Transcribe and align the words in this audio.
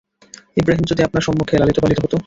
ইবরাহীম 0.57 0.85
যদি 0.87 1.01
আপনার 1.03 1.25
সম্মুখে 1.27 1.59
লালিত-পালিত 1.59 1.99
হত! 2.01 2.13